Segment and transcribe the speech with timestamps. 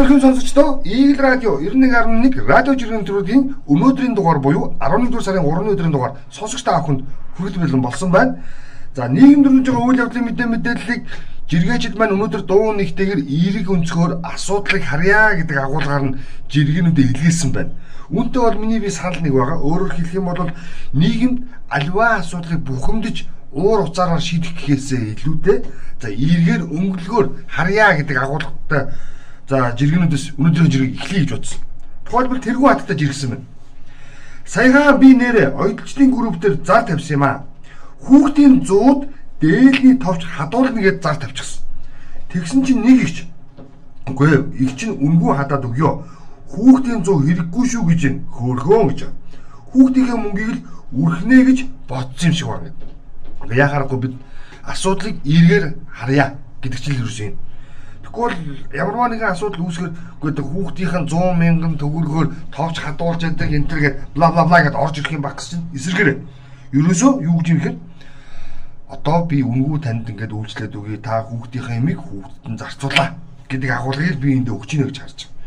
[0.00, 5.92] өрхөн сонсогчдоо Eagle радио 91.1 радио жиргэн төрөдийн өнөөдрийн дугаар буюу 11 сарын 3-ны өдрийн
[5.92, 7.04] дугаар сонсогч та бүхэнд
[7.36, 8.40] хүргэл бэлэн болсон байна.
[8.96, 11.02] За нийгэм дөрвж байгаа үйл явдлын мэдээ мэдээллийг
[11.52, 16.16] жиргээчд маань өнөөдөр дуу нэгтэйгээр эерэг өнцгөр асуудлыг харьяа гэдэг агуулгаар нь
[16.48, 17.76] жиргэнүүдэд илгээсэн байна.
[18.08, 19.60] Үүнтэй бол миний би санал нэг байгаа.
[19.60, 20.48] Өөрөөр хэлэх юм бол
[20.96, 21.38] нийгэмд
[21.68, 25.58] альва асуудлыг бухимдаж уур уцаараар шийдэх гэхээсээ илүүтэй
[26.00, 28.82] за эргээр өнгөлгөөр харьяа гэдэг агуулгатай
[29.50, 31.58] за жиргэнүүдээс өнөөдрийн жиргэг эхлэе гэж бодсон.
[32.06, 33.46] Тухайлбал тэргүй хаттай жиргсэн байна.
[34.46, 37.44] Саяхан би нэрэ ойдлчдын группээр зар тавьсан юм аа.
[38.06, 39.10] Хүүхдийн зууд
[39.42, 41.66] дээлний товч хадуулна гэж зар тавьчихсан.
[42.30, 43.16] Тэгсэн чинь нэг ихч
[44.06, 45.92] үгүй их чинь үнгүй хадаад өгөө.
[46.54, 49.00] Хүүхдийн зүү хэрэггүй шүү гэж хөөрхөн гэж.
[49.74, 50.62] Хүүхдийнхээ мөнгийг л
[50.94, 51.58] үрхнэ гэж
[51.90, 52.90] бодсон юм шиг байна гэдэг
[53.56, 54.14] яхаарахгүй бид
[54.62, 57.34] асуудлыг эргээр харъя гэдэг чинь юу юм.
[58.12, 58.34] Бол
[58.74, 59.92] ямарваа нэгэн асуудал үүсгэр
[60.22, 64.82] гэдэг хүүхдийнхэн 100 мянган төгрөгөөр товч хадуулж яадаг энэ төр гээд бла бла бла гэдээ
[64.82, 66.10] орж ирэх юм баг гэсэн чинь эсэргээр.
[66.74, 67.78] Ерөөсөө юу гэж юм хэрэг
[68.90, 73.08] одоо би үнгүү танд ингээд үйлчлээд үгүй та хүүхдийнхээ ямиг хүүхдэд нь зарцуулаа
[73.46, 75.38] гэдэг агуулгыг би энд өгч ийнэ гэж харж байна.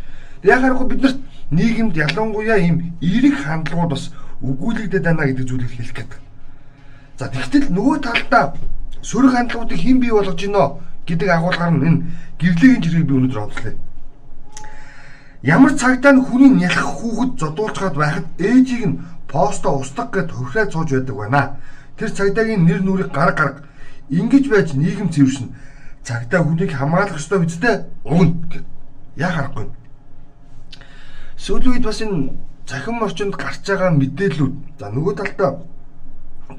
[0.47, 1.19] Яхаарахгүй бид нарт
[1.51, 6.19] нийгэмд ялангуяа ийм эерэг хандлагууд бас өгүүлэгдэт байна гэдэг зүйлийг хэлэх гэдэг.
[7.19, 8.55] За тэгтэл нөгөө талдаа
[9.03, 10.67] сөрөг хандлагуудыг хэн бий болгож гинөө
[11.07, 11.99] гэдэг агуулгаар нь энэ
[12.39, 13.73] гэрлэгийн жиргэг би өнөөдөр онцлоо.
[15.43, 20.71] Ямар цагдаа нь хүний нялх хүүхэд зодуулж хаад байхад ээжийг нь посто устгах гэд хувраад
[20.71, 21.43] сууж байдаг байна.
[21.97, 23.67] Тэр цагдаагийн нэр нүрийг гар гарга
[24.07, 25.51] ингэж байж нийгэм цэвэршин
[26.07, 28.65] цагдаа хүнийг хамгаалах ёстой үстэй угна гэд.
[29.19, 29.67] Яа харахгүй.
[31.35, 32.31] Сүүлийн үед бас энэ
[32.67, 35.51] захин орчинд гарч байгаа мэдээллүүд за нөгөө талдаа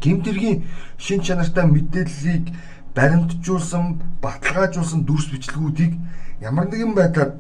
[0.01, 0.65] гимтэргийн
[0.99, 2.53] шин чанартай мэдээллийг
[2.95, 5.93] баримтжуулсан, баталгаажуулсан дүрс бичлэгүүдийг
[6.41, 7.31] ямар нэгэн байдлаар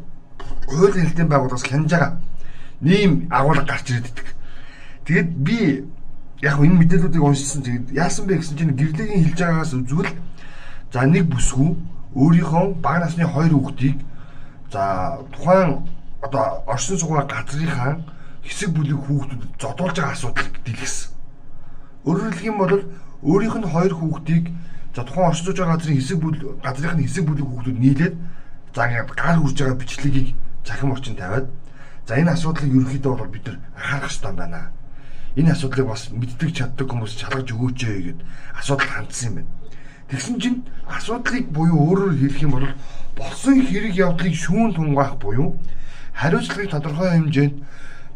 [0.66, 2.12] хуулийн хэлтийн байгууллагаас хянаж байгаа
[2.80, 4.28] нэм агуулга гарч ирээд идэг.
[5.06, 5.58] Тэгээд би
[6.42, 10.12] яг энэ мэдээллүүдийг уншсан тэгээд яасан бэ гэсэн чинь гэрлэгийн хэлж байгаагаас үзвэл
[10.92, 11.70] за нэг бүсгүй
[12.14, 13.98] өөрийнхөө бага насны хоёр хүүхдийг
[14.72, 15.86] за тухайн
[16.22, 18.02] одоо оршин суугаа газрынхаа
[18.42, 21.10] хэсэг бүлэг хүүхдүүдэд зодуулж байгаа асуудал дэлгэсэн.
[22.04, 22.74] Өөрөөр хэлэх юм бол
[23.22, 24.44] өөрийнх нь хоёр хүүхдийг
[24.94, 28.14] за тухайн оршиж байгаа газрын хэсэг бүл газрынх нь хэсэг бүлэг хүүхдүүд нийлээд
[28.74, 30.28] за ингээд гар хүрж байгаа бичлэгийг
[30.64, 31.46] цахим орчин тавиад
[32.06, 34.70] за энэ асуудлыг ерөнхийдөө бол бид нар анхаарах хэрэгтэй байна.
[35.34, 38.20] Энэ асуудлыг бас мэддэг чаддаг хүмүүс шалгаж өгөөч гэгээд
[38.54, 39.50] асуудал хандсан юм байна.
[40.08, 42.68] Тэгсэн чинь асуудлыг буюу өөрөөр хэлэх юм бол
[43.18, 45.58] болсон хэрэг явдлыг шүүн тунгаах буюу
[46.14, 47.54] хариуцлагыг тодорхой хэмжээнд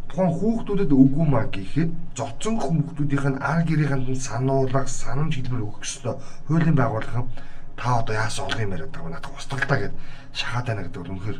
[0.08, 5.84] тухайн хүүхдүүдэд үгүй маа гэхэд зодсон хүүхдүүдийнх нь ар гэрийнхэнд нь сануулга, санамж хэлбэр өгөх
[5.84, 6.16] ёстой.
[6.48, 7.28] Хуулийн байгууллага
[7.76, 9.94] та одоо яасан олгын яриад байгаа надад устгалдаа гэд
[10.32, 11.38] шахаад байна гэдэг бол үнэхээр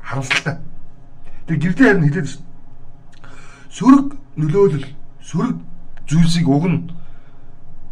[0.00, 0.56] харамсалтай.
[1.46, 2.28] Тэг гэрдээ харин хэлээд
[3.76, 4.06] сөрөг
[4.38, 4.88] нөлөөлөл,
[5.20, 5.58] сөрөг
[6.08, 6.80] зүйлсийг уг нь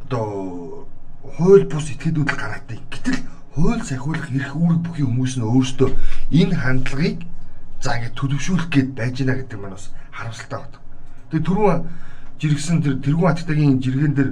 [0.07, 0.87] одоо
[1.34, 2.81] хууль бус этгээдүүд л гаргадаг.
[2.89, 3.19] Гэтэл
[3.59, 5.91] хууль сахиулах эрх үүрэг бүхий хүмүүс нь өөрсдөө
[6.31, 7.19] энэ хандлагыг
[7.84, 10.81] за ингэ төлөвшүүлэх гээд байж гинэ гэдэг маань бас харамсалтай байна.
[11.28, 11.78] Тэгээ түрүүн
[12.41, 14.31] жиргсэн тэр тэргүүн хаттагын жиргэн дээр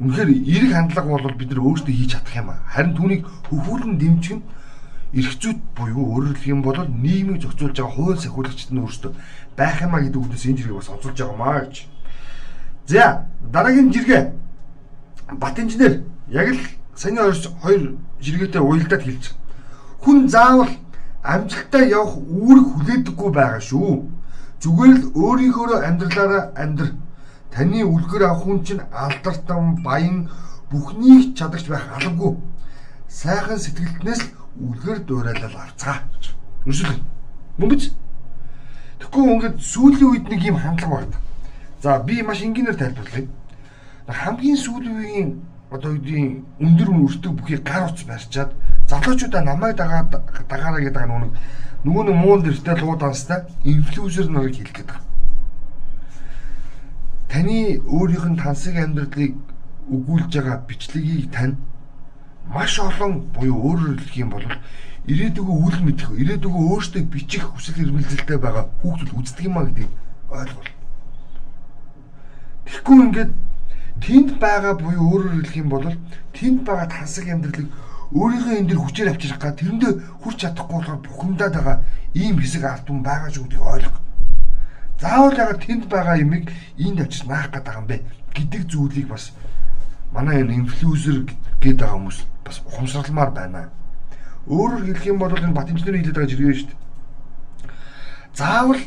[0.00, 2.64] үнэхээр эрэг хандлага бол бид нар өөрсдөө хийж чадах юм аа.
[2.72, 3.22] Харин түүнийг
[3.52, 4.46] хөвгүүлэн дэмжих нь
[5.20, 9.12] эрх зүйт буюу өөрөөр хэлэх юм бол нийгмийг зохицуулж байгаа хууль сахиулагчид нь өөрсдөө
[9.52, 11.76] байх юмаа гэдэг үгнээс энэ жиргэг бас онцолж байгаа маа гэж.
[12.88, 14.22] За дараагийн жиргээ
[15.32, 16.60] Бат инженер яг л
[16.96, 19.24] саяны хоёр жиргээтэй уялдаад хэлж.
[20.00, 20.72] Хүн заавал
[21.22, 24.06] амжилттай явах үүрэг хүлээдэггүй байгаа шүү.
[24.62, 26.94] Зүгээр л өөрийнхөө амьдралаараа амьдр.
[27.50, 30.30] Таны үлгэр авах хүн чинь алдартан, баян
[30.70, 32.36] бүхнийг чадагч байх албагүй.
[33.08, 34.30] Сайхан сэтгэлтнээс л
[34.68, 36.06] үлгэр дуурайлал авцгаа.
[36.66, 37.02] Өршөөл.
[37.58, 37.94] Мөн биз?
[38.98, 41.18] Тэгэхгүй ингээд сүүлийн үед нэг юм хандлага байна.
[41.82, 43.26] За би маш энгийнээр тайлбарлая.
[44.08, 45.30] Хамгийн сүүлийн үеийн
[45.70, 48.50] одоо үеийн өндөр өртөг бүхий гар утас барьчаад
[48.88, 50.10] залуучуудаа намайг дагаад
[50.48, 51.32] дагаараа гэдэг нэг
[51.84, 54.98] нөгөө нэг муун дэртэй луу данстай инфлюенсер нарыг хэлэх гэдэг.
[57.28, 59.36] Таны өөрийнх нь тансаг амьдралыг
[59.92, 61.56] өгүүлж байгаа бичлэгийг тань
[62.48, 64.46] маш олон буюу өөрөөр хэлэх юм бол
[65.04, 69.92] ирээдүгөө үл мэдэх, ирээдүгөө өөртөө бичих хүсэл эрмэлзэлтэй байгаа хүүхдүүд үздэг юм а гэдгийг
[70.28, 70.70] ойлгол.
[72.64, 73.32] Тэгэхгүй ингээд
[74.04, 75.86] тэнд байгаа буюу өөрөөр хэлэх юм бол
[76.36, 77.68] тэнд байгаа тансаг амьдралыг
[78.12, 79.92] өөрийнхөө энэ дэр хүчээр авчрах га тэрэндээ
[80.24, 81.76] хүрч чадахгүй болохоор бухимдаад байгаа
[82.16, 83.98] ийм хэсэг ард түмэн байгаа шүү гэдгийг ойлго.
[84.96, 86.44] Заавал ягаад тэнд байгаа юмыг
[86.80, 87.96] энд авчиж наах гээд байгаа юм бэ
[88.32, 89.36] гэдэг зүйлийг бас
[90.12, 91.28] манай энэ инфлюенсер
[91.60, 92.18] гэдэг байгаа хүмүүс
[92.48, 93.68] бас ухамсарламаар байна.
[94.48, 96.86] Өөрөөр хэлэх юм бол энэ бат инженерийн хэлээд байгаа жиргээ шүү дээ.
[98.38, 98.80] заавал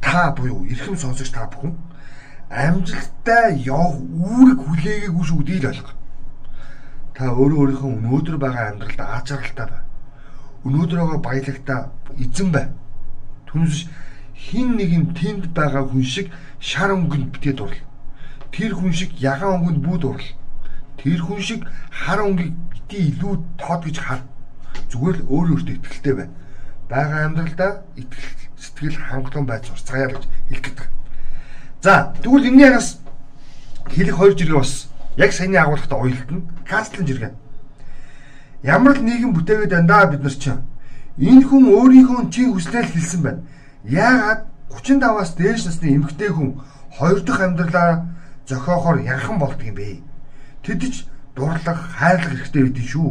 [0.00, 1.76] та буюу эрхэм сонсогч та бүхэн
[2.48, 5.92] амжилттай явах үүрэг хүлээгээгүй шүү гэдгийг ойлго.
[7.12, 9.82] Та өөрөө өөрийнхөө өнөөдөр байгаа амьдралд аз жаргалтай бай.
[10.64, 11.80] Өнөөдөр байгаа баялагтай
[12.16, 12.66] эзэн бай.
[13.48, 13.86] Түнс
[14.32, 17.78] хин нэг нь тэнд байгаа хүн шиг шар өнгөнд битээ дурл.
[18.52, 20.28] Тэр хүн шиг ягаан өнгөнд бүү дурл.
[20.96, 24.22] Тэр хүн шиг хар өнгийг бити илүү тод гэж хар.
[24.88, 26.28] Зүгээр л өөр өөртөө ихтэй бай.
[26.88, 30.88] Бага амьдралдаа итгэл сэтгэл хангалуун байж сурцгаая гэж хэлэх гэдэг.
[31.82, 33.00] За тэгвэл энэний ягас
[33.90, 36.42] хэлэх хоёр жиргээ бас яг саяны агуулгатай уялдана.
[36.68, 37.32] Кастлын жиргээ.
[38.62, 40.62] Ямар л нийгэм бүтээгээд байна да бид нар чинь.
[41.18, 43.42] Энэ хүн өөрийнхөө чин хүслээр хэлсэн байна.
[43.84, 46.60] Яагаад 35-аас дээш насны эмэгтэй хүн
[46.96, 48.06] хоёр дахь амьдралаа
[48.46, 50.00] зохиохоор янхан болдго юм бэ?
[50.62, 51.06] Тэдэж
[51.36, 53.10] дурлах, хайрлах хэрэгтэй байдэн шүү.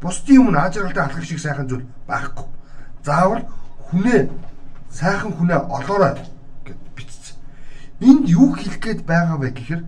[0.00, 2.46] Бусдын өмнө ажралтай алхах шиг сайхан зүйл байхгүй.
[3.04, 3.44] Заавал
[3.90, 4.30] хүнээ
[4.90, 6.16] сайхан хүнээ олоорой
[8.02, 9.82] Энд юу хэлэх гээд байгаа вэ гэхээр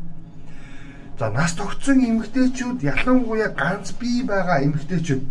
[1.24, 5.22] за нас тогтсон эмэгтэйчүүд ялангуяа ганц бие байгаа эмэгтэйчүүд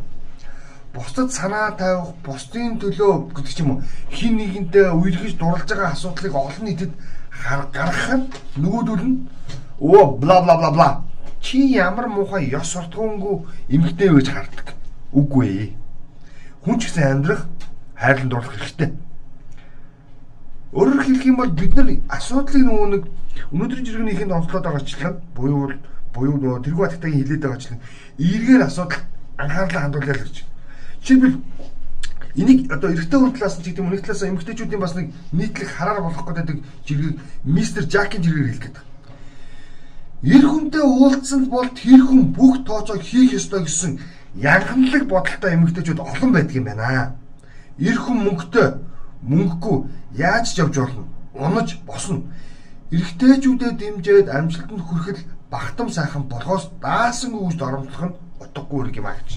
[0.93, 6.33] бусдад санаа тавих, бусдын төлөө гэдэг ч юм уу хин нэгэнтэй үерхэж дурлаж байгаа асуудлыг
[6.33, 6.91] олон нийтэд
[7.77, 8.25] гаргах нь
[8.57, 9.17] нөгөөдөл нь
[9.77, 10.89] оо бла бла бла бла
[11.45, 14.67] чи ямар муухай ёс суртахуунгүй эмэгтэй байж хардаг.
[15.13, 15.69] Үгүй ээ.
[16.65, 17.45] Хүн ч гэсэн амьдрах
[17.93, 18.89] хайрлан дурлах хэрэгтэй.
[20.73, 23.03] Өөрөөр хэлэх юм бол бид нар асуудлыг нөгөө нэг
[23.51, 25.73] өнөөдрийн жиргэнийхэнд онцлоод байгаачлан буюу
[26.13, 27.79] буюу нөгөө тэргүй батгтагийн хилээд байгаачлан
[28.19, 29.01] эргээр асуудал
[29.37, 30.35] анхаарлаа хандуулъя л гэж.
[31.01, 31.37] Жишээлбэл
[32.35, 35.69] энийг одоо эрэгтэй хүн талаас нь ч гэдэг юм нэг талаас эмэгтэйчүүдийн бас нэг нийтлэг
[35.69, 38.83] хараар болох гэдэг жиргэг мистер Жакийн жиргээр хэлэх гэдэг.
[40.23, 43.99] Эр хүнтэй уулзсан бол тэр хүн бүх тооцоо хийх ёстой гэсэн
[44.39, 47.15] янханлаг бодолтой эмэгтэйчүүд олон байдаг юм байна.
[47.77, 48.67] Эр хүн мөнгөтэй
[49.21, 49.77] мөнгөгүй
[50.17, 51.03] яаж ч явж болно.
[51.33, 52.23] Унаж босно.
[52.93, 55.19] Эрэгтэйчүүдэд дэмжиж амжилтанд хүрэхэд
[55.49, 59.31] багтам сайхан болгоос даасан үүсд оромтлох нь утгагүй хэрэг юм аа гэж.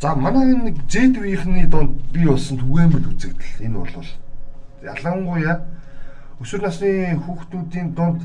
[0.00, 4.08] За манай энэ Z-ийнхний донд бий болсон түгээмэл үзэгдэл энэ бол
[4.84, 5.56] ялангуяа
[6.44, 8.20] өсвөр насны хүүхдүүдийн донд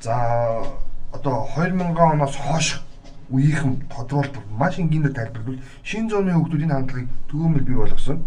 [0.00, 0.16] за
[1.12, 2.80] одоо 2000 оноос хойш
[3.28, 8.24] үеийнхэн тодруулбар маш энгийнээр тайлбарлавал шинэ зууны хүүхдүүдийн хандлагыг түгээмэл бий болгосон.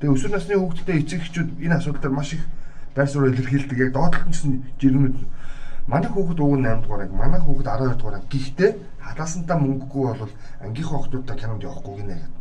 [0.00, 2.44] Тэгээ өсвөр насны хүүхдтэй эцэг эхчүүд энэ асуудал дээр маш их
[2.94, 3.78] байр суурь илэрхийлдэг.
[3.78, 5.16] Яг доотлолтсон жиргэнүүд
[5.86, 8.30] манай хүүхэд уг нь 8 дугаар анги, манай хүүхэд 12 дугаар анги.
[8.30, 8.70] Гэхдээ
[9.02, 10.32] халаасантаа мөнгөгүй бол
[10.62, 12.32] ангийнхаа охтуудтай кинонд явахгүй гинэ гэдэг.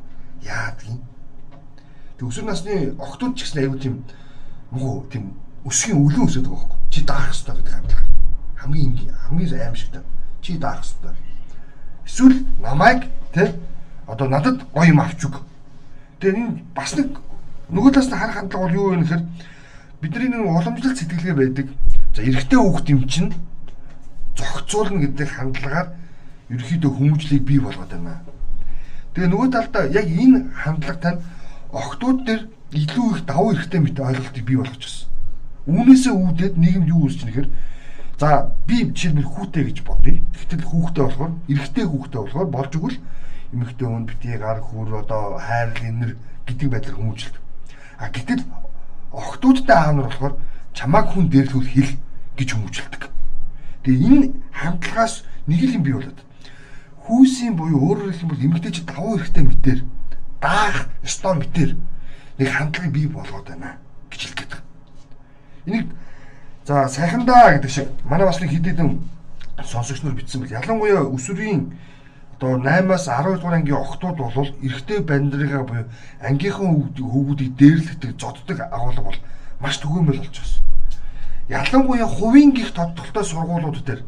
[0.48, 1.02] Яадгийн.
[2.18, 3.96] Тэг өсвөр насны охтууд ч гэсэн аюу тийм
[4.72, 5.34] мгоо тийм
[5.66, 6.80] өсгийн өлөн өсөд байгаа байхгүй.
[6.94, 8.08] Чи даах хэрэгтэй гэдэг хандлага.
[8.62, 10.04] Хамгийн ингийн, хамгийн аимшигтай.
[10.42, 11.16] Чи даах хэрэгтэй.
[12.06, 13.56] Эсвэл намайг тэ
[14.08, 15.42] одоо надад гоё юм авч өг.
[16.20, 17.18] Тэгээ энэ бас нэг
[17.74, 19.24] Нөгөө талаас нь харах хандлага бол юу вэ гэхээр
[20.04, 21.68] бидний нэг уламжлалт сэтгэлгээ байдаг.
[22.12, 23.32] За эрэгтэй хүүхд юм чинь
[24.36, 25.88] зохицуулна гэдэг хандлагаар
[26.52, 28.20] ерөөхдөө хүмүүжлийг бий болгоод байна.
[29.16, 31.24] Тэгээ нөгөө талдаа яг энэ хандлагатай
[31.72, 32.44] охтууд дээр
[32.76, 35.08] илүү их давуу эрхтэй мэт ойлголтыг бий болгож байна.
[35.72, 37.48] Үүнээсээ үүдээд нийгэмд юу үүсч нэхэр
[38.20, 40.20] за би жишээлбэл хүүтэй гэж бодъё.
[40.20, 43.00] Гэтэл хүүхтэй болохоор эрэгтэй хүүхтэй болохоор болж игэл
[43.56, 47.42] эмэгтэй хүн битгий гар хүр одоо хайр инэр гэдэг байдлаар хүмүүжлэдэг.
[48.04, 48.44] А гэтэл
[49.14, 50.36] охтуудтай аав нар болохоор
[50.74, 51.92] чамааг хүн дээрлүүл хэл
[52.38, 53.04] гэж хүмүүжлдэг.
[53.86, 56.20] Тэгээ энэ хандлагаас нэг л юм бий болоод
[57.06, 59.80] хүүсийн буюу өөрөөр бол эмэгтэйч давуу хэрэгтэй мэтэр
[60.42, 61.72] даах ёстой мэтэр
[62.40, 63.78] нэг хандлагыг бий болгоод байна
[64.10, 64.54] гэж гээд.
[65.68, 65.88] Энийг
[66.66, 69.04] за сайхандаа гэдэг шиг манай бас нэг хэд хэдэн
[69.62, 71.76] сонсогч нар бичсэн бэл ялангуяа өсвөрийн
[72.40, 75.86] одоо 8-аас 12 дугаар ангийн охтууд бол эрэгтэй бандрыгаа буюу
[76.22, 79.20] ангийнхан хүүгүүдийг дээрлэгдэг зоддог агуулга бол
[79.62, 80.64] маш түгээмэл болж байна.
[81.50, 84.02] Ялангуяа хувийн гих тодтолтой сургуулиуд дээр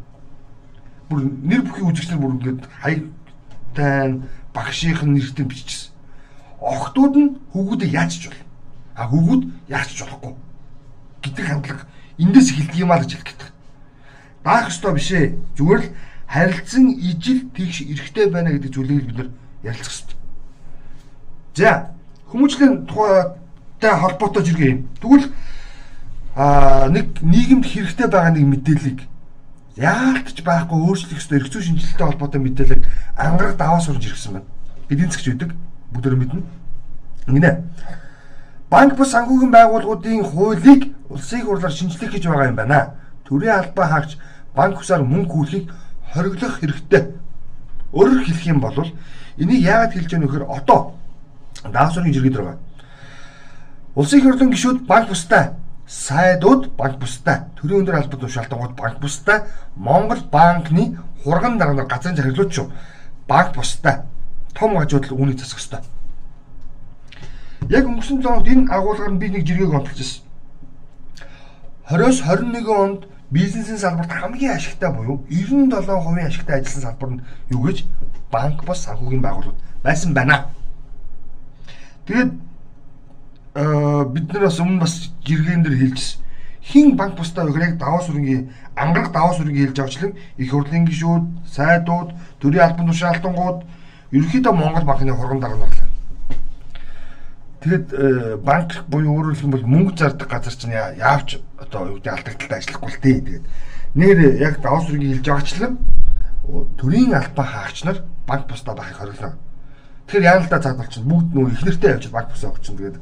[1.08, 4.20] бүр нэр бүхий үзэгчнэр бүр ингээд хаягтай
[4.52, 5.92] багшийн нэртэй биччихсэн.
[6.60, 8.42] Охтууд нь хүүгүүдийг яаж ч бол.
[8.96, 10.34] А хүүгүүд яаж ч болохгүй
[11.22, 11.84] гэдэг хандлага
[12.18, 13.48] эндээс эхэлдэг юм аа гэж хэлэх гэдэг.
[14.44, 15.36] Даах ёстой биш ээ.
[15.56, 15.88] Зүгээр л
[16.26, 19.28] харилцан ижил тэгш эрэхтэй байна гэдэг зүйлийг бид нар
[19.62, 20.16] ярилцах хэрэгтэй.
[21.54, 21.90] За
[22.30, 24.88] хүмүүжлийн тухайтай холбоотой зэрэг юм.
[25.00, 25.32] Тэгвэл
[26.34, 29.00] аа нэг нийгэмд хэрэгтэй байгаа нэг мэдээллийг
[29.76, 32.84] яалтч байхгүй өөрчлөх ёстой эрх зүйн шинжилгээтэй холбоотой мэдээлэл
[33.16, 34.48] ангараг даваа сурж ирсэн байна.
[34.88, 35.50] Эдийн засгч үүдэг
[35.92, 36.42] бүгд мэднэ.
[37.28, 37.64] Ингэнэ.
[38.70, 42.94] Банк бус санхүүгийн байгууллагуудын хуулийг улсын хурлаар шинжлэх гэж байгаа юм байна.
[43.24, 44.18] Төрийн албаа хаагч
[44.54, 45.70] банк усаар мөнгө хүүлэхийг
[46.12, 47.02] хориглох хэрэгтэй.
[47.92, 48.76] Өөрөөр хэлэх юм бол
[49.38, 50.94] энийг яагаад хэлж вэ гэхээр одоо
[51.64, 52.58] даасрын жиргэд байгаа.
[53.94, 59.48] Улсын их хурлын гишүүд банк бустай, сайдууд банк бустай, төрийн өндөр албад тушаалтангууд банк бустай,
[59.76, 62.70] Монгол банкны хурган дарга газрын захирлууд шүү.
[63.28, 64.02] Банк бустай.
[64.54, 65.80] Том хажууд л үүнийг засах ёстой.
[67.68, 70.22] Яг өнгөрсөн 7 хоногт энэ агуулгаар нь би нэг жиргэг онцолж ирсэн.
[71.90, 77.84] 20-с 21 онд бизнесийн салбарт хамгийн ашигтай буюу 97% ашигтай ажилласан салбар нь юу гэж
[78.30, 80.46] банк бас санхүүгийн байгууллагууд байсан байна.
[82.06, 82.30] Тэгээд
[84.14, 86.22] бид нар бас өмнө бас жиргэн дээр хэлжсэн.
[86.66, 91.24] Хин банк бусдаа өгөр яг даваа сүрэнгийн ангараг даваа сүрэнгийн хэлж авчлан их хурлын гишүүд,
[91.46, 92.10] сайдууд,
[92.42, 93.58] төрийн албан тушаалтангууд
[94.10, 95.75] ерөнхийдөө Монгол банкны хурган дарга нарлаа.
[97.66, 102.58] Тэгэд э, банк буюу өөрөөр хэлбэл мөнгө зардаг газар чинь яавч одоо юу гэдэг алдагдaltaй
[102.62, 103.18] ажиллахгүй л дээ.
[103.26, 103.46] Тэгээд
[103.98, 105.74] нэр яг даваа сүргийн хэлж байгаачлан
[106.78, 109.34] төрийн албан хаагч нар банк бусдаа байхыг хориглоо.
[110.06, 111.10] Тэгэхээр яана л да цаад болчихно.
[111.10, 112.78] Бүгд нөө их нэртэй явж банк бусаа өгчин.
[112.78, 112.98] Тэгээд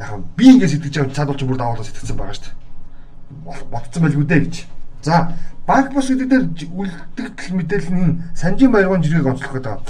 [0.00, 3.68] яг би ингээд сэтгэж байгаа цаад болчих бүр даваалаа сэтгэсэн байгаа шүү дээ.
[3.68, 4.54] Ботцсон байлгүй дээ гэж.
[5.04, 5.36] За
[5.68, 9.84] банк бус гэдэг дээр үлдэгдэл мэдээллийн санжийн баяргын жиргэг онцлох гэдэг.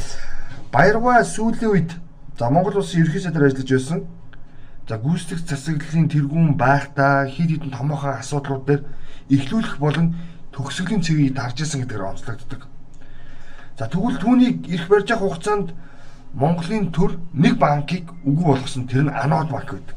[0.75, 1.90] Баяргаа сүүлийн үед
[2.39, 4.01] За Монгол улсын ерхий сайдаар ажиллаж байсан.
[4.89, 8.83] За гүйцэтгэх засаглалын тэргүүн байхдаа хид хідэн томоохон асуудлууд дээр
[9.31, 10.17] эхлүүлэх болон
[10.53, 12.67] төгсгөлийн цэгийг дарж исэн гэдгээр онцлогддог.
[13.79, 15.73] За тэгвэл түүнийг ирэх барьж явах хугацаанд
[16.33, 19.97] Монголын төр нэг банкыг үгүй болгосон тэр нь Анод банк байдаг.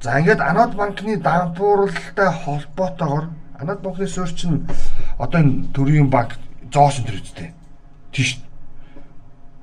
[0.00, 3.28] За ингээд Анод банкны дампууралтай холбоотойгоор
[3.60, 4.64] Анод банкны суурь чинь
[5.18, 6.40] одоо энэ төрийн банк
[6.72, 7.52] зоосон төр үстэй.
[8.12, 8.40] Тийш.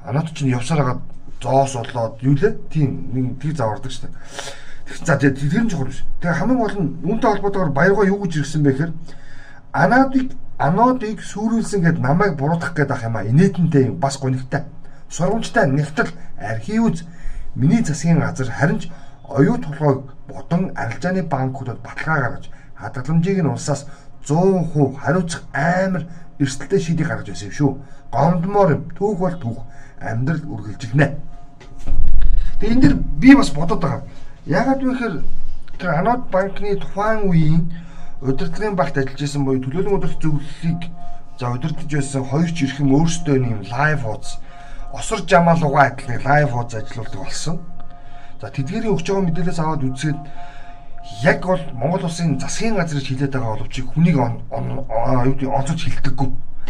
[0.05, 1.01] Анод чинь явсаар хагаад
[1.41, 2.57] зоос болоод юу лээ?
[2.69, 4.11] Тийм нэг тэг завардаг дээ.
[5.05, 6.05] За тэр нь чухал биш.
[6.21, 8.93] Тэгээ хамгийн гол нь үүнтэй холбоотойгоор баяргаа юу гэж ирсэн бэ гэхээр
[9.73, 13.25] анодыг анодыг сүрүүлсэн гэд намайг буруутгах гээд ах юм а.
[13.25, 14.63] Инээдэнтэй бас гонигтай.
[15.09, 17.03] Сургамжтай нэгтэл архивүз
[17.55, 18.91] миний засгийн газар харин ч
[19.27, 23.87] оюу толгойг бодон арилжааны банкудад баталгаа гаргаж хадгаламжийг нь улсаас
[24.27, 26.05] 100% хариуцах амар
[26.39, 27.71] эрсдэлтэй шийдийг гаргаж байсан юм шүү.
[28.11, 28.83] Гомдмоор юм.
[28.97, 29.59] Түүх бол түүх
[30.01, 31.07] амьдрал үргэлжилнэ.
[32.59, 34.03] Тэгээ энэ дэр би бас бодоод байгаа.
[34.45, 35.15] Яагаад вэ гэхээр
[35.79, 37.63] тэр Анод банкны тухайн үеийн
[38.21, 40.81] удирдлагын багт ажиллаж байсан буюу төлөөлөн удирдах зөвлөлийг
[41.39, 44.39] за удирдах байсан хоёр ч ирхэм өөрсдөө нэм лайв хуудас
[44.95, 47.59] осор жамаал угаа адил нэг лайв хуудас ажиллаулдаг болсон.
[48.41, 50.19] За тэдгэрийн өгч байгаа мэдээлэлээс аваад үзээд
[51.23, 56.29] яг бол Монгол улсын засгийн газар хилээд байгаа боловч хүнийг онцолж хилдэггүй.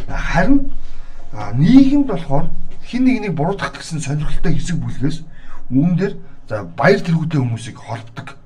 [0.09, 0.71] Харин
[1.33, 2.51] нийгэмд болохоор
[2.83, 5.23] хин нэгнийг буруутгах гэсэн сонирхолтой хэсэг бүлгээс
[5.71, 6.13] үүн дээр
[6.47, 8.37] за баяр тэргүүтэй хүмүүсийг холбдог.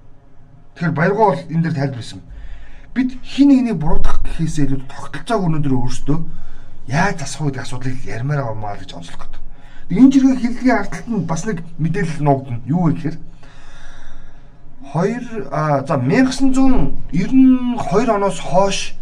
[0.75, 2.21] Тэгэхээр баяргаа бол энэ дээр тайлбарласан.
[2.93, 6.19] Бид хин нэгнийг буруутгах гэхээсээ илүү тогтолцоог өнөөдөр өөрсдөө
[6.87, 9.41] яаж засах вэ гэдэг асуудлыг ярмаар авмаа гэж онцлох гэдэг.
[9.89, 12.61] Энэ жиргээ хэллэгийн ардталт нь бас нэг мэдээлэл нуугдана.
[12.65, 13.17] Юу вэ гэхээр
[14.81, 18.95] 2 а за 1992 оноос хойш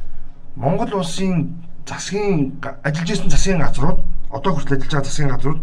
[0.56, 5.62] Монгол улсын засгийн ажиллаж исэн засгийн газрууд одоо хүртэл ажиллаж байгаа засгийн газрууд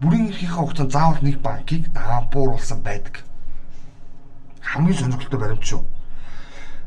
[0.00, 3.24] бүрийн эрхийнхээ хугацаанд заавал нэг банкыг даампууруулсан байдаг.
[4.60, 5.84] Хамгийн сонирхолтой баримт шүү.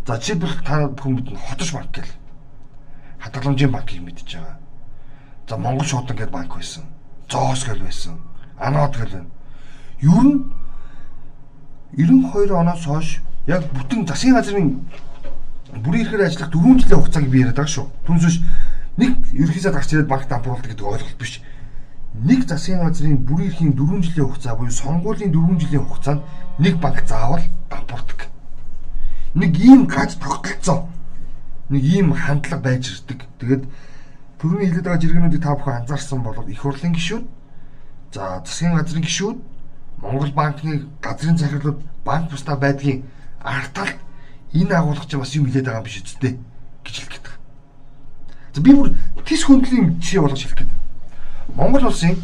[0.05, 2.11] За жишээлбэл та бүхэн мэднэ хотош банк гэл.
[3.23, 4.59] Хадгаламжийн банкыг мэдж байгаа.
[5.49, 6.83] За Монгол шуудан гэдэг банк байсан.
[7.31, 8.19] Зоос гэл байсан.
[8.59, 9.31] Анод гэл байна.
[10.03, 10.51] Ер нь
[11.95, 14.83] 92 оноос хойш яг бүтэн засгийн газрын
[15.83, 17.87] бүрийн эрхээр ажиллах 4 жилийн хугацааг би яриад байгаа шүү.
[18.05, 18.41] Түнсвш
[18.97, 21.41] нэг ерхийсээ гарч ирээд банк дампууруулдаг гэдэг ойлголт биш.
[22.13, 26.21] Нэг засгийн газрын бүрийн эрхийн 4 жилийн хугацаа буюу сонгуулийн 4 жилийн хугацаанд
[26.59, 28.19] нэг банк заавал дампуурдаг.
[29.35, 30.89] Нэг ийм гаж тогтолцоо
[31.69, 33.23] нэг ийм хандлага байж ирдэг.
[33.39, 33.63] Тэгээд
[34.39, 37.25] төрний хилээд байгаа жиргэнүүдийг та бүхэн анзаарсан бол их хурлын гишүүд
[38.13, 39.37] за засгийн газрын гишүүд
[40.01, 43.03] Монгол банкны газрын захирлууд банк бусдаа байдгийн
[43.41, 43.97] арталт
[44.53, 46.37] энэ агуулгач бас юм хилээд байгаа юм биш үсттэй
[46.85, 47.27] гэж хэлэх гээд.
[48.53, 48.93] За би бүр
[49.25, 50.73] тис хөндлөлийн жишээ болгож хэлэх гээд.
[51.57, 52.15] Монгол улсын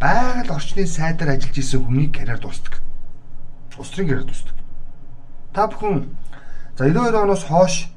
[0.00, 2.82] байгаль орчны сайдаар ажиллаж исэн хүний карьер дуустдаг.
[3.78, 4.56] Улс төрийн карьер дуустдаг.
[5.54, 6.10] Та бүхэн
[6.76, 7.88] за 92 оноос хойш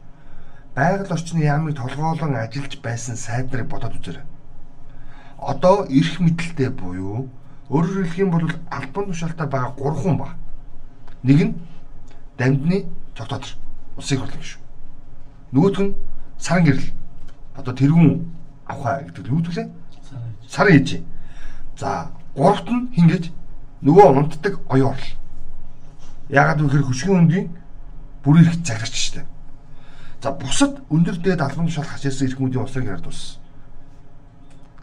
[0.76, 4.26] байгаль орчны яамыг толгоолон ажиллаж байсан сайдрыг бодоод үзээрэй.
[5.40, 7.30] Одоо эрх мэдэлтэй буюу
[7.70, 10.36] өөрөөр хэлэх юм бол албан тушаалтай байгаа 3 хүн ба.
[11.24, 11.54] Нэг нь
[12.38, 12.86] дамдны
[13.18, 13.50] цогтодор
[13.98, 14.62] улсын хурлын шүү.
[15.52, 15.96] Нөгөөх нь
[16.38, 16.90] саран гэрэл
[17.58, 18.10] одоо тэрүүн
[18.68, 19.72] авахаа гэдэг юу гэвэл
[20.48, 21.02] сар ээж.
[21.78, 23.32] За гуравт нь хингэж
[23.82, 25.10] нөгөө унтдаг оюун орл.
[26.30, 27.48] Ягаад гэвэл хөшгийн өнгийн
[28.24, 29.26] бүр их зарагч штэ.
[30.22, 33.40] За бусад өндөр дээд албан тушаал хашаасан эрх мэдийн усрыг ярд ус.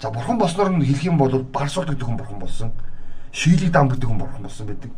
[0.03, 2.73] За бурхан босноор нь хэлэх юм бол барсуулдаг хүн бурхан болсон.
[3.31, 4.91] Шийлэг дам гэдэг хүн бурхан болсон байдаг.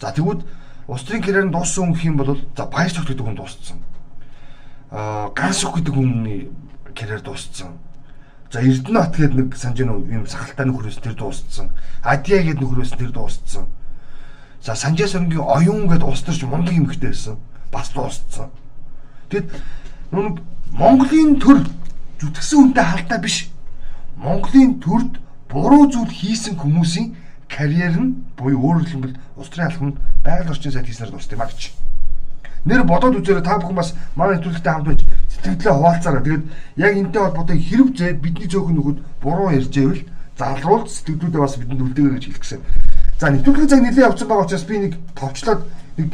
[0.00, 0.48] За тэгвэл
[0.88, 3.84] төрийн карьер нь дууссан хүн юм бол за баяр цогт гэдэг хүн дууссан.
[4.88, 6.48] Аа ганс үг гэдэг хүний
[6.96, 7.76] карьер дууссан.
[8.48, 11.68] За Эрдэнэ бат гэдэг нэг нь юм сахалтай нөхрөөс тэр дууссан.
[12.00, 13.68] Адиа гэдэг нөхрөөс тэр дууссан.
[14.64, 17.36] За Санжаа сөрөнгийн оюун гэдэг улс төрч мундаг юм ихтэй байсан.
[17.68, 18.48] Бас дууссан.
[19.28, 19.52] Тэгэд
[20.72, 21.60] Монголын төр
[22.24, 23.52] зүтгэсэн үнтэй халдаа биш.
[24.18, 27.14] Монголын төрд буруу зүйл хийсэн хүмүүсийн
[27.48, 31.42] карьер нь буюу өөрөөр хэлбэл улс төрийн алхам нь байгаль орчин сайд хийснээр дуусна юм
[31.42, 31.72] а гэж.
[32.66, 35.00] Нэр бодоод үзээрэй та бүхэн бас манай нэвтрүүлэгтэй хамт байж
[35.32, 36.22] сэтгэлдээ хуваалцаарай.
[36.26, 36.44] Тэгээд
[36.76, 40.02] яг энэтэй холбоотой хэрэг зэ бидний цөөхөн нөхөд буруу ярьж байвал
[40.36, 42.60] залруулж сэтгэлдүүдээ бас бидэнд үлдээгэй гэж хэлэх гэсэн.
[43.18, 45.60] За нэвтрүүлгийн цаг нэлээд явцсан байгаа учраас би нэг товчлоод
[45.96, 46.08] нэг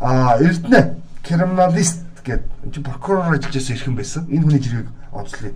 [0.00, 0.80] эрдэнэ
[1.22, 4.22] криминалист гэдэг энэ прокурор ажиллаж байсан ирхэн байсан.
[4.32, 5.54] Энэ хүний жиргэг онцлоё.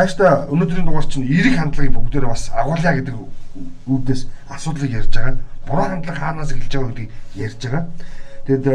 [0.00, 3.16] Хааштай өнөөдрийн дугаар чинь эрэг хандлагыг бүгдээрээ бас агуулъя гэдэг
[3.84, 5.36] үүднээс асуудлыг ярьж байгаа.
[5.68, 7.84] Буруу хандлага хаанаас эхэлж байгаа гэдгийг ярьж байгаа.
[8.48, 8.66] Тэгэд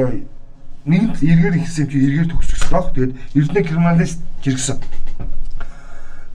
[0.85, 2.93] нэгэнт эргээр ихсэн чи эргээр төгсөх ёстой.
[2.93, 4.77] Тэгээд эрдэнэ криминалист жиргсэн.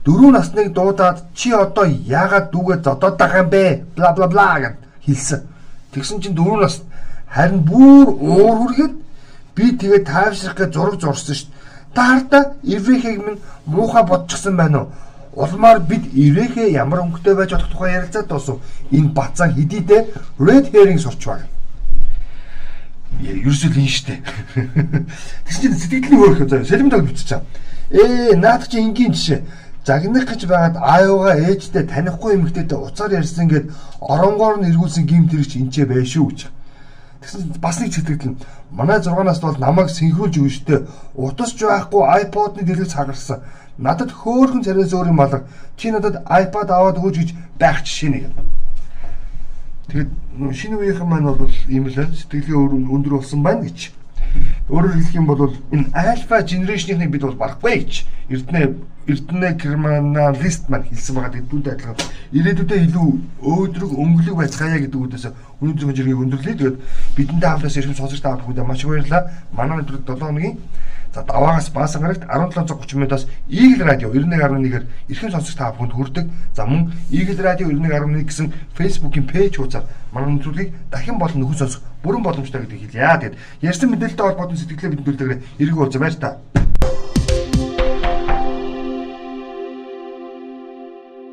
[0.03, 3.63] Дөрөв насныг дуудаад чи одоо яагаад дүүгээ зодоод байгаа юм бэ?
[3.95, 4.75] бла бла бла гэд
[5.07, 5.39] хэлсэн.
[5.95, 6.83] Тэгсэн чинь дөрөв нас
[7.31, 8.93] харин бүр уур хүргээд
[9.55, 11.60] би тэгээ тайвшрах гэж зураг зурсан шүү дээ.
[11.93, 14.91] Та хартаа Иврэхийг минь муухай бодчихсон байна уу?
[15.35, 18.59] Улмаар бид Иврэхээ ямар өнгөтэй байж болох тухай ярилцаад дуусав.
[18.91, 20.01] Энэ бацаа хэдийдээ
[20.39, 21.47] red herring сурч байна
[23.21, 24.15] ерөөсөө л энэ штэ.
[25.45, 26.65] Тэгсэн чинь сэтгэлийн хөөрөх заяа.
[26.65, 27.41] Сэлмэд биччихээ.
[27.91, 29.41] Ээ наад чи энгийн жишээ.
[29.85, 33.69] Загнах гэж байгаад аавгаа ээжтэй танихгүй эмэгтэйтэй уцаар ярьсан гэд
[34.01, 36.39] оронгоор нь эргүүлсэн гим тэр чи энчээ байш шүү гэж.
[37.21, 38.41] Тэгсэн бас нэг сэтгэл нь
[38.73, 40.87] манай 6 наст бол намайг синхруулж өгнө штэ.
[41.13, 43.45] Утасч байхгүй iPod-ны дэлгэц хагарсан.
[43.77, 45.45] Надад хөөхөн царайс өөр юм алга.
[45.77, 47.29] Чи надад iPad аваад өгөөч гэж
[47.61, 48.25] байх жишээ нэг.
[49.93, 50.09] Тэгээд
[50.49, 53.93] шинэ үеийнхэн маань бол ийм л сэтгэлийн өндөр болсон байна гэж.
[54.71, 57.93] Өөрөөр хэлэх юм бол энэ альфа генерашныг бид бол барахгүй гэж.
[58.31, 58.61] Эрдэнэ
[59.07, 61.97] Эрдэнэ криминалист маань хэлсэн байгаа гэдэг дүнтэй адилхан.
[62.37, 63.07] Ирээдүйдээ илүү
[63.41, 65.25] өөдрөг өнгөлөг байцгаая гэдэг үгдээс
[65.59, 66.55] өнөөдрийн жиргэг өндөрлөе.
[66.55, 66.77] Тэгээд
[67.17, 69.23] бидэндээ хамтаас ирэх сонсогч та бүхэндээ маш их баярлалаа.
[69.57, 70.55] Манай өдрөд 7 хоногийн
[71.13, 76.25] За даваагаас баасан гарагт 1730 минутаас Eagle Radio 91.1-ээр эрхэм сонсогч та бүхэнд хүрдэг.
[76.55, 81.83] За мөн Eagle Radio 91.1 гэсэн Facebook-ийн пэйж хуудасаар манай нэвтрүүлгийг дахин болон нөхөд сонсох
[82.03, 83.19] бүрэн боломжтой гэдгийг хэлье.
[83.19, 85.39] Тэгэд ярьсан мэдээлэлтэй холбоотой сэтгэлээ бидэнд үлдээгээрэй.
[85.59, 86.39] Эргүү уулзаа баяр та.